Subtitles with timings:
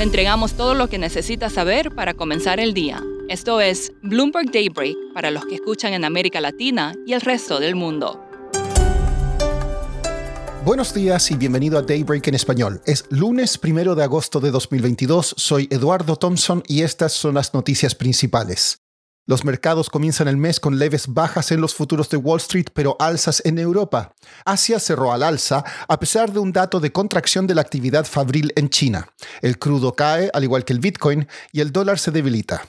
[0.00, 3.04] Le entregamos todo lo que necesita saber para comenzar el día.
[3.28, 7.74] Esto es Bloomberg Daybreak para los que escuchan en América Latina y el resto del
[7.74, 8.18] mundo.
[10.64, 12.80] Buenos días y bienvenido a Daybreak en español.
[12.86, 15.34] Es lunes primero de agosto de 2022.
[15.36, 18.80] Soy Eduardo Thompson y estas son las noticias principales.
[19.26, 22.96] Los mercados comienzan el mes con leves bajas en los futuros de Wall Street, pero
[22.98, 24.14] alzas en Europa.
[24.44, 28.52] Asia cerró al alza a pesar de un dato de contracción de la actividad fabril
[28.56, 29.08] en China.
[29.42, 32.62] El crudo cae, al igual que el Bitcoin, y el dólar se debilita.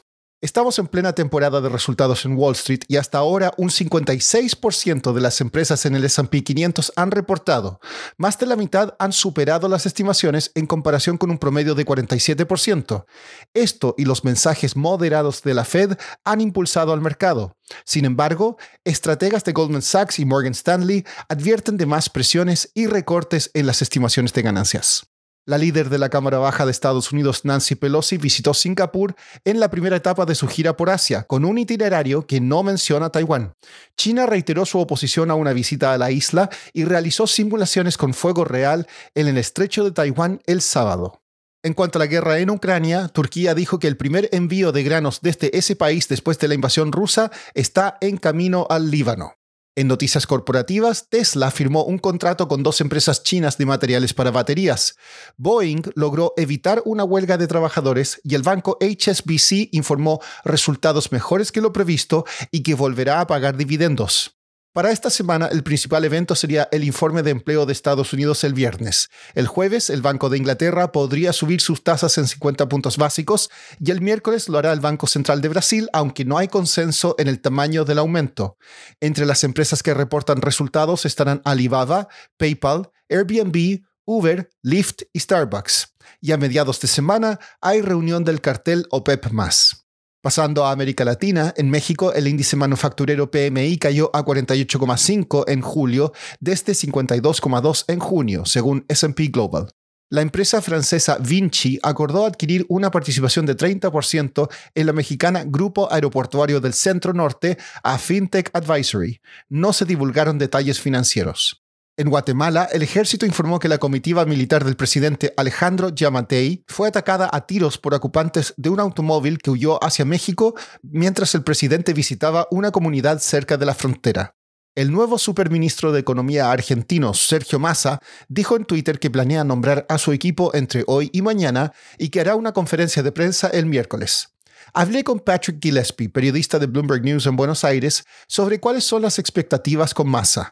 [0.43, 5.21] Estamos en plena temporada de resultados en Wall Street y hasta ahora un 56% de
[5.21, 7.79] las empresas en el SP 500 han reportado.
[8.17, 13.05] Más de la mitad han superado las estimaciones en comparación con un promedio de 47%.
[13.53, 17.55] Esto y los mensajes moderados de la Fed han impulsado al mercado.
[17.85, 23.51] Sin embargo, estrategas de Goldman Sachs y Morgan Stanley advierten de más presiones y recortes
[23.53, 25.10] en las estimaciones de ganancias.
[25.47, 29.71] La líder de la Cámara Baja de Estados Unidos, Nancy Pelosi, visitó Singapur en la
[29.71, 33.53] primera etapa de su gira por Asia, con un itinerario que no menciona Taiwán.
[33.97, 38.45] China reiteró su oposición a una visita a la isla y realizó simulaciones con fuego
[38.45, 41.23] real en el estrecho de Taiwán el sábado.
[41.63, 45.21] En cuanto a la guerra en Ucrania, Turquía dijo que el primer envío de granos
[45.21, 49.40] desde ese país después de la invasión rusa está en camino al Líbano.
[49.73, 54.97] En noticias corporativas, Tesla firmó un contrato con dos empresas chinas de materiales para baterías.
[55.37, 61.61] Boeing logró evitar una huelga de trabajadores y el banco HSBC informó resultados mejores que
[61.61, 64.40] lo previsto y que volverá a pagar dividendos.
[64.73, 68.53] Para esta semana, el principal evento sería el informe de empleo de Estados Unidos el
[68.53, 69.09] viernes.
[69.35, 73.49] El jueves, el Banco de Inglaterra podría subir sus tasas en 50 puntos básicos
[73.81, 77.27] y el miércoles lo hará el Banco Central de Brasil, aunque no hay consenso en
[77.27, 78.55] el tamaño del aumento.
[79.01, 85.95] Entre las empresas que reportan resultados estarán Alibaba, PayPal, Airbnb, Uber, Lyft y Starbucks.
[86.21, 89.25] Y a mediados de semana hay reunión del cartel OPEP⁇
[90.21, 96.13] Pasando a América Latina, en México el índice manufacturero PMI cayó a 48,5 en julio
[96.39, 99.71] desde 52,2 en junio, según SP Global.
[100.11, 106.61] La empresa francesa Vinci acordó adquirir una participación de 30% en la mexicana Grupo Aeroportuario
[106.61, 109.21] del Centro Norte a FinTech Advisory.
[109.49, 111.63] No se divulgaron detalles financieros.
[112.01, 117.29] En Guatemala, el ejército informó que la comitiva militar del presidente Alejandro Yamatei fue atacada
[117.31, 122.47] a tiros por ocupantes de un automóvil que huyó hacia México mientras el presidente visitaba
[122.49, 124.33] una comunidad cerca de la frontera.
[124.73, 129.99] El nuevo superministro de Economía argentino, Sergio Massa, dijo en Twitter que planea nombrar a
[129.99, 134.29] su equipo entre hoy y mañana y que hará una conferencia de prensa el miércoles.
[134.73, 139.19] Hablé con Patrick Gillespie, periodista de Bloomberg News en Buenos Aires, sobre cuáles son las
[139.19, 140.51] expectativas con Massa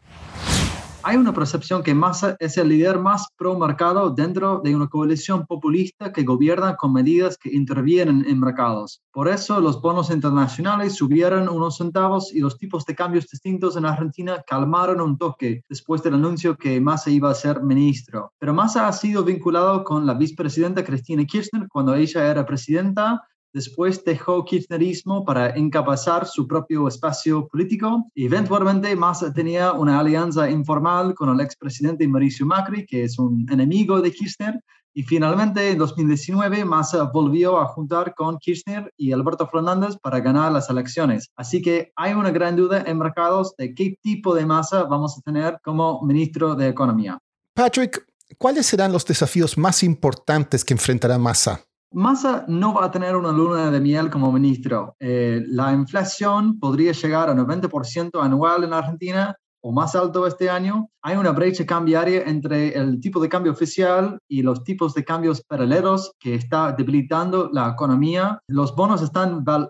[1.10, 6.14] hay una percepción que Massa es el líder más pro-mercado dentro de una coalición populista
[6.14, 9.02] que gobierna con medidas que intervienen en mercados.
[9.12, 13.86] Por eso los bonos internacionales subieron unos centavos y los tipos de cambios distintos en
[13.86, 18.32] Argentina calmaron un toque después del anuncio que Massa iba a ser ministro.
[18.38, 23.24] Pero Massa ha sido vinculado con la vicepresidenta Cristina Kirchner cuando ella era presidenta
[23.54, 27.70] Después dejó kirchnerismo para encapazar su propio espacio político
[28.16, 34.02] eventualmente Massa tenía una alianza informal con el expresidente Mauricio Macri, que es un enemigo
[34.02, 34.60] de Kirchner,
[34.94, 40.52] y finalmente en 2019 Massa volvió a juntar con Kirchner y Alberto Fernández para ganar
[40.52, 41.30] las elecciones.
[41.36, 45.22] Así que hay una gran duda en mercados de qué tipo de Massa vamos a
[45.22, 47.20] tener como ministro de Economía.
[47.54, 48.06] Patrick,
[48.38, 51.69] ¿cuáles serán los desafíos más importantes que enfrentará Massa?
[51.92, 54.96] Massa no va a tener una luna de miel como ministro.
[55.00, 60.90] Eh, la inflación podría llegar a 90% anual en Argentina o más alto este año.
[61.02, 65.42] Hay una brecha cambiaria entre el tipo de cambio oficial y los tipos de cambios
[65.42, 68.40] paralelos que está debilitando la economía.
[68.48, 69.04] Los bonos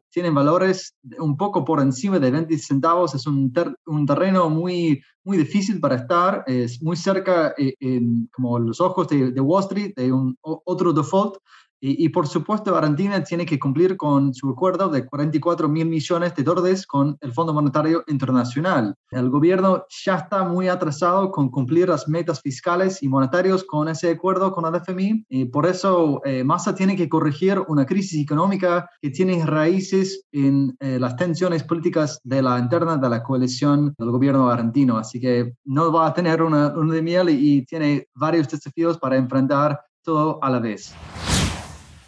[0.10, 3.16] tienen valores un poco por encima de 20 centavos.
[3.16, 3.52] Es un,
[3.86, 6.44] un terreno muy, muy difícil para estar.
[6.48, 8.02] Es muy cerca, eh,
[8.32, 11.38] como los ojos de, de Wall Street, de un, otro default.
[11.82, 16.44] Y, por supuesto, Argentina tiene que cumplir con su acuerdo de 44 mil millones de
[16.44, 18.96] dólares con el Fondo Monetario Internacional.
[19.12, 24.12] El gobierno ya está muy atrasado con cumplir las metas fiscales y monetarias con ese
[24.12, 25.26] acuerdo con el FMI.
[25.30, 30.76] Y por eso eh, Massa tiene que corregir una crisis económica que tiene raíces en
[30.80, 34.98] eh, las tensiones políticas de la interna de la coalición del gobierno argentino.
[34.98, 39.80] Así que no va a tener una, de miel y tiene varios desafíos para enfrentar
[40.04, 40.94] todo a la vez.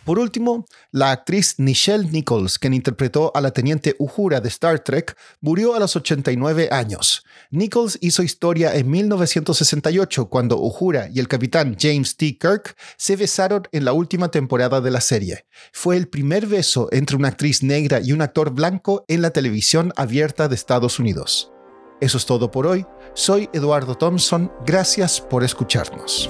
[0.04, 5.16] Por último, la actriz Nichelle Nichols, quien interpretó a la teniente Uhura de Star Trek,
[5.42, 7.24] murió a los 89 años.
[7.52, 12.38] Nichols hizo historia en 1968 cuando Uhura y el capitán James T.
[12.38, 15.46] Kirk se besaron en la última temporada de la serie.
[15.72, 19.94] Fue el primer beso entre una actriz negra y un actor blanco en la televisión
[19.96, 21.52] abierta de Estados Unidos.
[22.00, 22.86] Eso es todo por hoy.
[23.14, 24.52] Soy Eduardo Thompson.
[24.66, 26.30] Gracias por escucharnos.